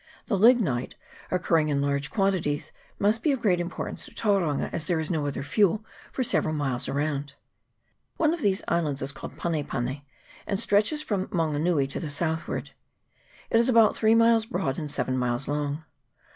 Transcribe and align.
The 0.25 0.35
lignite, 0.35 0.95
occurring 1.29 1.69
in 1.69 1.79
large 1.79 2.09
quantities, 2.09 2.71
must 2.97 3.21
be 3.21 3.31
of 3.33 3.39
great 3.43 3.59
im 3.61 3.69
portance 3.69 4.05
to 4.05 4.11
Tauranga, 4.15 4.71
as 4.73 4.87
there 4.87 4.99
is 4.99 5.11
no 5.11 5.27
other 5.27 5.43
fuel 5.43 5.85
for 6.11 6.23
several 6.23 6.55
miles 6.55 6.89
around. 6.89 7.33
One 8.17 8.33
of 8.33 8.41
these 8.41 8.63
islands 8.67 9.03
is 9.03 9.11
called 9.11 9.37
Pane 9.37 9.63
pane, 9.63 10.01
and 10.47 10.59
stretches 10.59 11.03
from 11.03 11.27
Maunga 11.27 11.59
nui 11.59 11.85
to 11.85 11.99
the 11.99 12.09
southward. 12.09 12.71
It 13.51 13.59
is 13.59 13.69
about 13.69 13.95
three 13.95 14.15
miles 14.15 14.47
broad 14.47 14.79
and 14.79 14.89
seven 14.89 15.19
miles 15.19 15.47
long. 15.47 15.83